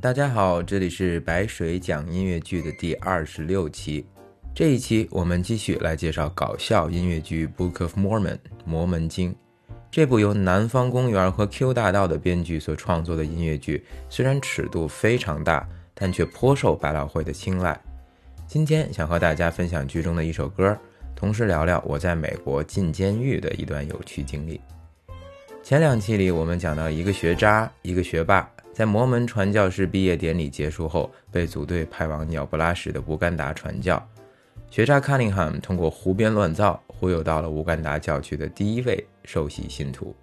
[0.00, 4.06] 大家好，这里是白水讲音乐剧的第二十六期。
[4.54, 8.34] 这一期我们继续来介绍搞笑音乐剧《Book of Mormon》
[8.64, 9.34] 摩门经。
[9.90, 17.76] 这部由南方公园和 Q 大道的编剧所创作的音乐剧，虽然尺度非常大，但却颇受百老汇的青睐。
[18.46, 20.78] 今天想和大家分享剧中的一首歌，
[21.16, 24.60] 同时聊聊我在美国进监狱的一段有趣经历。
[25.60, 28.48] 前两期里，我们讲到一个学渣，一个学霸，
[28.78, 34.00] 在摩门传教士毕业典礼结束后，被组队派往鸟不拉屎的乌干达传教。
[34.70, 40.14] 学渣 Cunningham 通过胡编乱造，忽悠到了乌干达教区的第一位受洗信徒，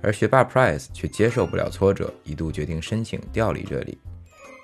[0.00, 3.98] 而学霸 Price 却接受不了挫折，一度决定申请调离这里。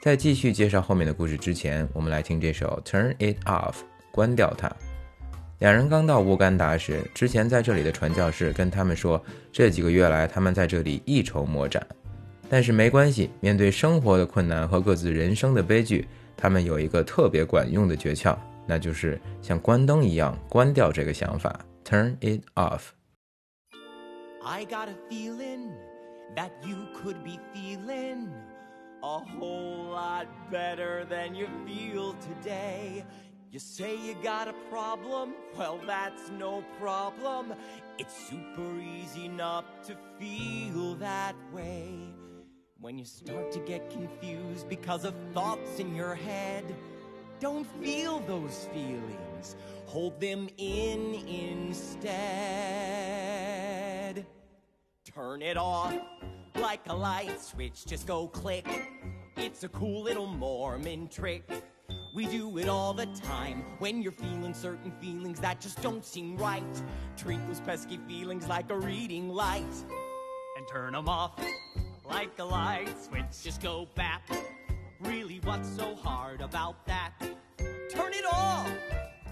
[0.00, 3.74] 在继续介绍后面的故事之前，我们来听这首 Turn It Off，
[4.12, 4.74] 关掉它。
[5.58, 11.86] 两人刚到乌干达时，之前在这里的传教士跟他们说，这几个月来他们在这里一筹莫展。
[12.49, 18.37] 但是没关系，面对生活的困难和各自人生的悲剧，他们有一个特别管用的诀窍。
[18.67, 22.89] 那就是像关灯一样关掉这个想法，turn it off。
[24.43, 25.71] I got a feeling
[26.35, 28.29] that you could be feeling
[29.01, 33.03] a whole lot better than you feel today.
[33.49, 35.33] You say you got a problem?
[35.57, 37.53] Well, that's no problem.
[37.97, 42.13] It's super easy not to feel that way.
[42.78, 46.62] When you start to get confused because of thoughts in your head,
[47.40, 49.56] don't feel those feelings.
[49.86, 52.06] Hold them in instead.
[55.06, 55.94] Turn it off
[56.56, 57.86] like a light switch.
[57.86, 58.68] Just go click.
[59.38, 61.50] It's a cool little Mormon trick.
[62.14, 66.36] We do it all the time when you're feeling certain feelings that just don't seem
[66.36, 66.62] right.
[67.16, 69.64] Treat those pesky feelings like a reading light
[70.58, 71.40] and turn them off
[72.08, 73.42] like a light switch.
[73.42, 74.22] Just go back.
[75.00, 77.12] Really, what's so hard about that?
[77.90, 78.68] Turn it off!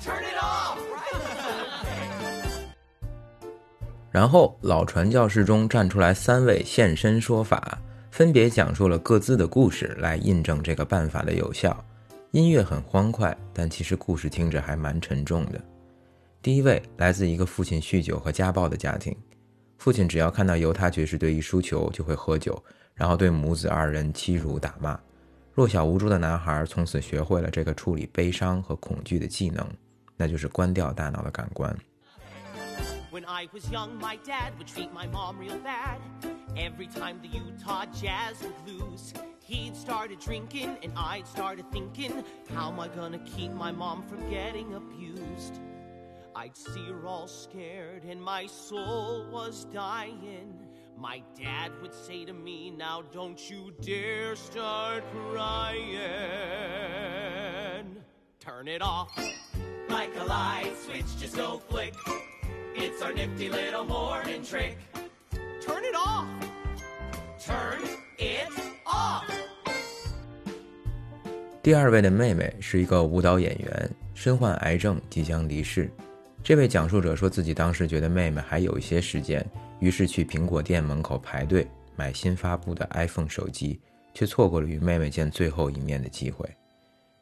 [0.00, 0.78] Turn it off!
[0.78, 1.04] Right?
[4.10, 7.78] 然后老传教士中站出来三位现身说法，
[8.10, 11.84] 分别讲述了各自的故事，来印证这个办法的有效。
[12.30, 15.60] 音乐很欢快，但其实故事听着还蛮沉重的。
[16.42, 19.16] 第一位来自一个父亲酗酒和家暴的家庭，
[19.84, 22.58] 父亲只要看到犹他爵士队一输球就会喝酒，
[22.94, 24.98] 然后对母子二人欺辱打骂。
[25.52, 29.68] 弱小无助的男孩从此学会了这个处理悲伤和恐惧的技能，
[30.16, 31.76] 那就是关掉大脑的感官。
[33.12, 35.98] When I was young, my dad would treat my mom real bad.
[36.56, 39.12] Every time the Utah Jazz would lose,
[39.46, 42.24] he'd started drinking and I'd started thinking,
[42.54, 45.60] how am I gonna keep my mom from getting abused?
[46.35, 50.53] I'd see her all scared and my soul was dying.
[50.97, 55.03] My dad would say to me, now don't you dare start
[55.33, 55.95] crying.
[58.39, 59.17] Turn it off
[59.89, 61.93] like a light switch, just go flick.
[62.75, 64.77] It's our nifty little Mormon trick.
[65.61, 66.27] Turn it off.
[67.39, 67.81] Turn
[68.17, 68.49] it
[68.85, 69.23] off.
[71.61, 75.89] 第二位的妹妹是一个舞蹈演员，身患癌症，即将离世。
[76.44, 79.42] 这位讲述者说自己当时觉得妹妹还有一些时间，
[79.80, 81.66] 于是去苹果店门口排队
[81.96, 83.80] 买新发布的 iPhone 手机，
[84.12, 86.46] 却错过了与妹妹见最后一面的机会。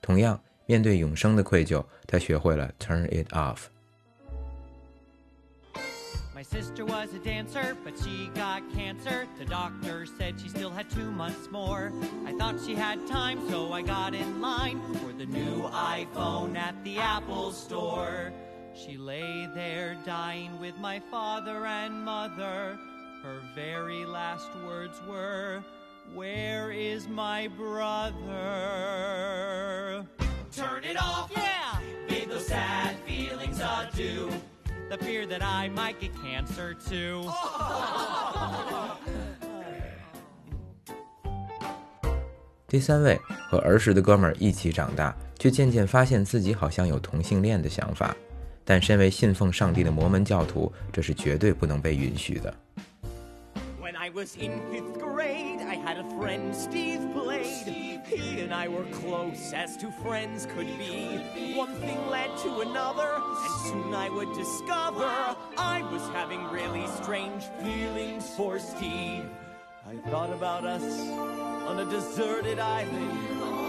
[0.00, 3.62] 同样，面对永生的愧疚，他学会了 turn it off。
[6.32, 9.26] My sister was a dancer, but she got cancer.
[9.36, 11.90] The doctor said she still had two months more.
[12.24, 16.74] I thought she had time, so I got in line for the new iPhone at
[16.84, 18.30] the Apple store.
[18.77, 22.77] She lay there dying with my father and mother.
[23.23, 25.63] Her very last words were,
[26.13, 28.13] Where is my brother?
[30.51, 31.31] Turn it off.
[31.33, 31.79] Yeah!
[32.07, 34.29] Bid those sad feelings adieu.
[34.89, 37.31] The fear that I might get cancer too.
[42.67, 43.19] 第三位
[43.49, 48.15] 和儿时的哥们儿一起长大，却渐渐发现自己好像有同性恋的想法。
[48.67, 52.53] 但身为信奉上帝的摩门教徒，这是绝对不能被允许的。
[53.81, 58.01] When I was in fifth grade, I had a friend, Steve Blade.
[58.05, 61.55] He and I were close as two friends could be.
[61.55, 65.05] One thing led to another, and soon I would discover
[65.57, 69.25] I was having really strange feelings for Steve.
[69.85, 70.83] I thought about us
[71.67, 73.66] on a deserted island.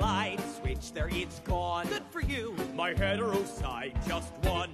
[0.00, 1.86] Light switch, there it's gone.
[1.88, 2.54] Good for you.
[2.74, 4.70] My hetero oh, side just won.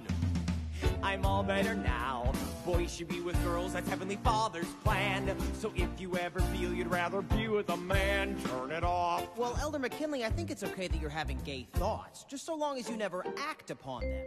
[1.01, 2.31] I'm all better now.
[2.65, 5.35] Boys should be with girls, that's Heavenly Father's plan.
[5.59, 9.37] So if you ever feel you'd rather be with a man, turn it off.
[9.37, 12.77] Well, Elder McKinley, I think it's okay that you're having gay thoughts, just so long
[12.77, 14.25] as you never act upon them.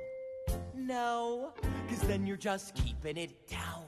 [0.75, 1.53] No,
[1.89, 3.87] cause then you're just keeping it down.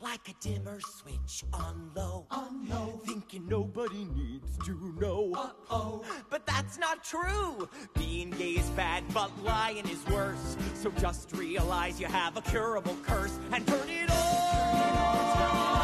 [0.00, 2.26] Like a dimmer switch on low.
[2.30, 3.00] On low.
[3.04, 5.32] Thinking nobody needs to know.
[5.34, 6.04] Uh oh.
[6.30, 7.68] But that's not true.
[7.94, 10.56] Being gay is bad, but lying is worse.
[10.74, 15.77] So just realize you have a curable curse and turn it off.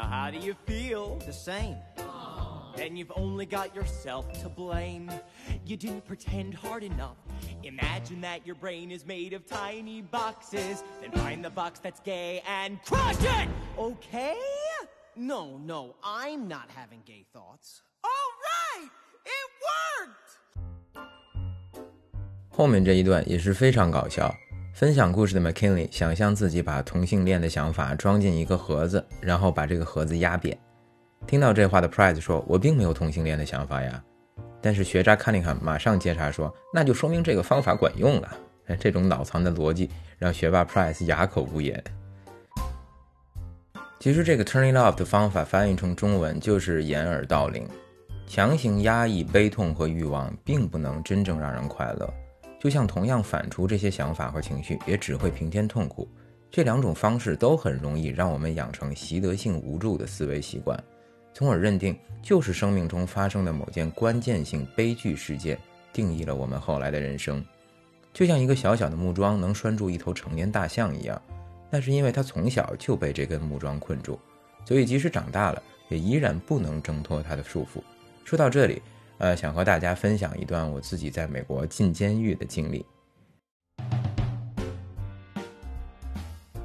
[0.00, 1.16] Now, how do you feel?
[1.26, 1.76] The same.
[2.76, 5.10] Then you've only got yourself to blame.
[5.64, 7.16] You didn't pretend hard enough.
[7.62, 10.84] Imagine that your brain is made of tiny boxes.
[11.00, 13.48] Then find the box that's gay and crush it!
[13.78, 14.36] Okay?
[15.16, 17.80] No, no, I'm not having gay thoughts.
[18.04, 18.10] All
[18.50, 18.90] right!
[19.24, 21.06] It worked!
[22.50, 24.34] 后面这一段也是非常搞笑。
[24.73, 30.57] 分享故事的 McKinley 想象自己把同性恋的想法装进一个盒子，然后把这个盒子压扁。
[31.27, 34.01] 听到这话的 Price 说：“我并没有同性恋的想法呀。”
[34.61, 38.37] 但是学渣 Cunningham 马上接茬说：“那就说明这个方法管用了。”，
[38.79, 41.83] 这种脑残的逻辑让学霸 Price 哑口无言。
[43.99, 47.67] 其实这个 turning off 的方法翻译成中文就是掩耳盗铃。
[48.25, 52.11] 强行压抑悲痛和欲望，并不能真正让人快乐。
[52.61, 56.07] 就像同样反刍这些想法和情绪，也只会平添痛苦。
[56.51, 60.79] 这两种方式都很容易让我们养成习得性无助的思维习惯，
[61.33, 65.57] 从而认定就是生命中发生的某件关键性悲剧事件
[65.91, 67.43] 定义了我们后来的人生。
[68.13, 71.19] 就像一个小小的木桩能拴住一头成年大象一样，
[71.71, 74.19] 那是因为它从小就被这根木桩困住，
[74.65, 77.81] 所以即使长大了，也依然不能挣脱它的束缚。
[78.23, 78.83] 说到这里，
[79.21, 82.83] 呃，想和大家分享一段我自己在美国进监狱的经历。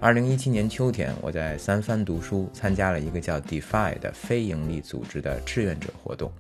[0.01, 6.33] 二零一七年秋天，我在三藩读书，参加了一个叫 Defy 的非营利组织的志愿者活动。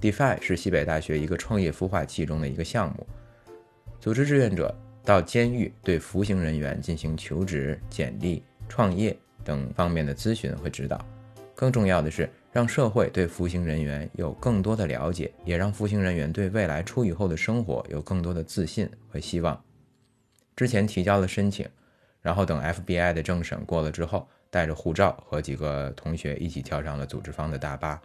[0.00, 3.06] Defy 是西北大学一个创业孵化器中的一个项目，
[4.00, 11.00] 组织志愿者到监狱对服刑人员进行求职、简历、创业等方面的咨询和指导。
[11.54, 19.60] 更重要的是，让社会对服刑人员有更多的了解，也让服刑人员对未来出狱后的生活有更多的自信和希望。
[20.54, 21.68] 之前提交了申请，
[22.22, 28.00] 然后等 FBI 的政审过了之后，带着护照和几个同学一起跳上了组织方的大巴。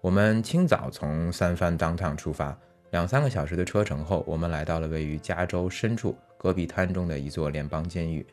[0.00, 2.56] 我们清早从三藩 downtown 出发，
[2.92, 8.24] 两三个小时的车程后，我们来到了位于加州深处戈壁滩中的一座联邦监狱。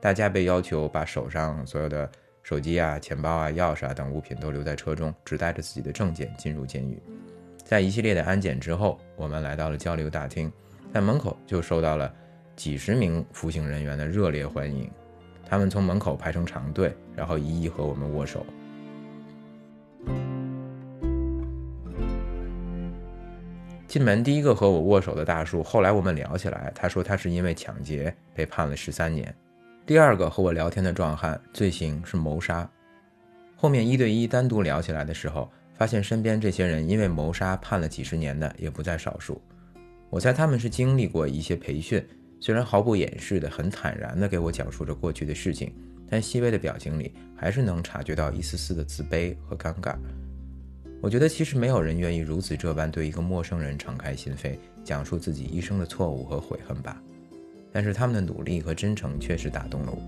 [0.00, 2.10] 大家被要求把手上所有的
[2.42, 7.00] 手机啊、钱包啊、钥匙啊等物品都留在车中，只带着自己的证件进入监狱。
[7.64, 10.50] 在一系列的安检之后，我们来到了交流大厅，
[10.92, 12.12] 在门口就受到了
[12.56, 14.90] 几十名服刑人员的热烈欢迎。
[15.48, 18.44] 他们从门口排成长队，然后一一和我们握手。
[23.86, 29.34] 进门第一个和我握手的大叔，后来我们聊起来，他说他是因为抢劫被判了十三年。
[29.90, 32.70] 第二个和我聊天的壮汉，罪行是谋杀。
[33.56, 39.42] 后面一对一单独聊起来的时候，发现身边这些人因为谋杀判了几十年的也不在少数。
[40.08, 42.00] 我猜他们是经历过一些培训，
[42.38, 45.74] 虽然毫不掩饰的、很坦然地给我讲述着过去的事情，
[46.08, 49.96] 但细微的表情里还是能察觉到一丝丝的自卑和尴尬。
[51.02, 57.02] 我觉得其实没有人愿意如此这般对一个陌生人敞开心扉，讲述自己一生的错误和悔恨吧。
[57.72, 60.02] 但是他们的努力和真诚确实打动了我。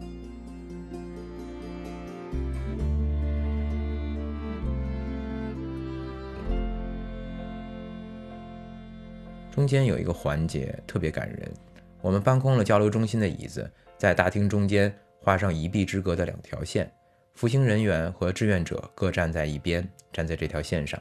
[9.51, 11.53] 中间有一个环节特别感人，
[12.01, 16.91] 我们搬空了交流中心的椅子，在大厅中间画上一臂之隔的两条线，
[17.35, 21.01] 服刑人员和志愿者各站在一边，站在这条线上。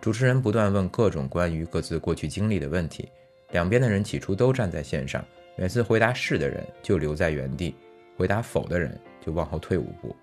[0.00, 3.10] 主持人不断问各种关于各自过去经历的问题，
[3.50, 5.22] 两边的人起初都站在线上。
[5.60, 7.74] 每次回答是的人就留在原地，
[8.16, 10.14] 回答否的人就往后退五步。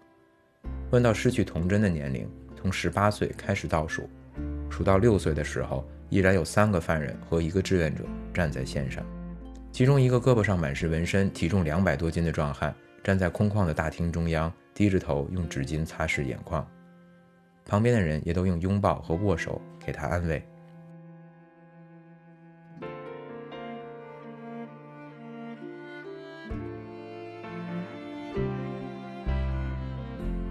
[0.91, 2.25] 问到失去童真的年龄，
[2.55, 4.09] 从十八岁开始倒数，
[4.69, 9.05] 数到六岁的时候，依然有三个犯人和一个志愿者站在线上，
[9.73, 12.73] 其中一个胳膊上满是纹身、体重两百多斤的壮汉
[13.03, 16.65] 站在空旷的大厅中央，低着头用纸巾擦拭眼眶，
[17.65, 20.41] 旁边的人也都用拥抱和握手给他安慰。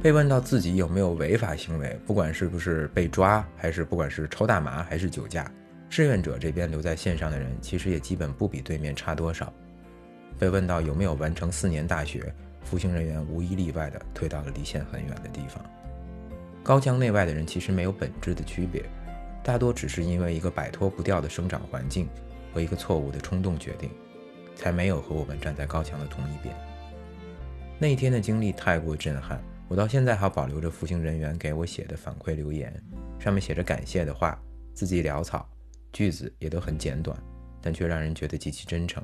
[0.04, 5.50] 被问到自己有没有违法行为，不管是不是被抓，还是不管是抽大麻还是酒驾，
[5.88, 9.50] 志愿者这边留在线上的人其实也基本不比对面差多少。
[10.38, 12.30] 被问到有没有完成四年大学，
[12.64, 15.64] 服刑人员无一例外的退到了离线很远的地方。
[16.62, 18.84] 高墙内外的人其实没有本质的区别，
[19.42, 22.06] 大多只是因为一个摆脱不掉的生长环境
[22.52, 23.88] 和一个错误的冲动决定，
[24.54, 26.54] 才没有和我们站在高墙的同一边。
[27.78, 29.42] 那一天的经历太过震撼。
[29.68, 32.72] 我到现在还保留着服刑人员给我写的反馈留言，
[33.18, 34.38] 上面写着感谢的话，
[34.74, 35.48] 字迹潦草，
[35.92, 37.18] 句子也都很简短，
[37.62, 39.02] 但却让人觉得极其真诚。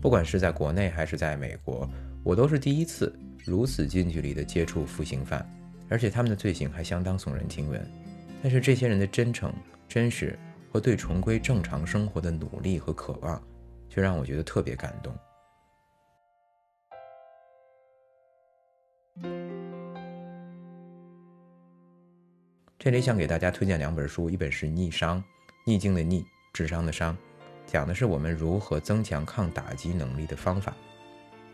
[0.00, 1.88] 不管是在国内还是在美国，
[2.24, 5.48] 我都是第一次如此近距离的接触服刑犯，
[5.88, 7.88] 而且他们的罪行还相当耸人听闻。
[8.42, 9.52] 但是这些人的真诚、
[9.86, 10.38] 真实
[10.72, 13.40] 和对重归正常生活的努力和渴望，
[13.88, 15.14] 却让我觉得特别感动。
[22.82, 25.18] 这里想给大家推荐两本书，一本是《逆商》，
[25.64, 27.14] 逆境的逆，智商的商，
[27.66, 30.72] 讲的是我们如何增强抗打击能力的方法；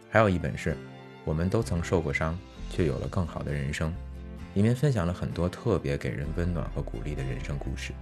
[0.08, 0.70] 还有一本是
[1.24, 2.38] 《我们都曾受过伤，
[2.70, 3.90] 却有了更好的人生》，
[4.54, 7.92] 里面分享了很多特别给人温暖和鼓励的人生故事。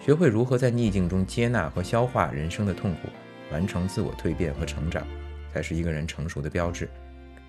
[0.00, 3.10] 学会如何在逆境中接纳和消化人生的痛苦，
[3.52, 5.06] 完成自我蜕变和成长，
[5.52, 6.88] 才是一个人成熟的标志。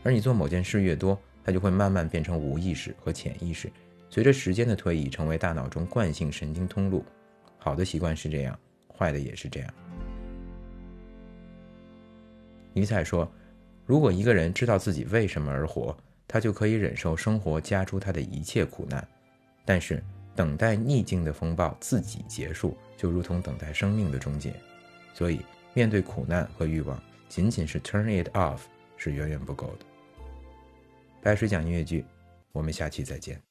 [0.04, 3.72] 而你做某件事越多，它就会慢慢变成无意识和潜意识。
[4.10, 7.04] 随着时间的推移，成为大脑中惯性神经通路。
[7.58, 9.74] 好的习惯是这样，坏的也是这样。
[12.74, 13.30] 尼采说
[13.86, 15.96] ：“如果一个人知道自己为什么而活，
[16.28, 19.06] 他就可以忍受生活加诸他的一切苦难。
[19.66, 20.02] 但是，
[20.36, 24.54] 等待逆境的风暴自己结束，就如同等待生命的终结。
[25.14, 25.42] 所以，
[25.74, 28.60] 面对苦难和欲望，仅仅是 turn it off
[28.96, 29.86] 是远远不够的。”
[31.22, 32.06] 白水讲音乐剧，
[32.52, 33.47] 我们下期再见。